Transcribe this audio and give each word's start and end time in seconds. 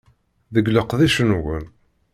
Deg 0.53 0.65
leqdic-nwen. 0.71 1.65